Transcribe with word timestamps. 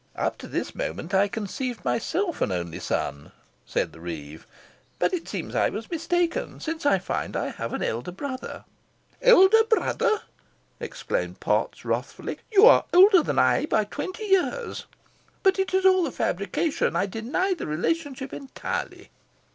"Up 0.15 0.39
to 0.39 0.47
this 0.47 0.73
moment 0.73 1.13
I 1.13 1.27
conceived 1.27 1.85
myself 1.85 2.41
an 2.41 2.51
only 2.51 2.79
son," 2.79 3.31
said 3.67 3.93
the 3.93 3.99
reeve; 3.99 4.47
"but 4.97 5.13
it 5.13 5.27
seems 5.29 5.53
I 5.53 5.69
was 5.69 5.91
mistaken, 5.91 6.59
since 6.59 6.87
I 6.87 6.97
find 6.97 7.37
I 7.37 7.49
have 7.49 7.71
an 7.71 7.83
elder 7.83 8.11
brother." 8.11 8.65
"Elder 9.21 9.63
brother!" 9.65 10.21
exclaimed 10.79 11.39
Potts, 11.39 11.85
wrathfully. 11.85 12.39
"You 12.51 12.65
are 12.65 12.85
older 12.91 13.21
than 13.21 13.37
I 13.37 13.59
am 13.61 13.65
by 13.67 13.83
twenty 13.83 14.25
years. 14.25 14.87
But 15.43 15.59
it 15.59 15.71
is 15.71 15.85
all 15.85 16.07
a 16.07 16.11
fabrication. 16.11 16.95
I 16.95 17.05
deny 17.05 17.53
the 17.53 17.67
relationship 17.67 18.33
entirely." 18.33 19.11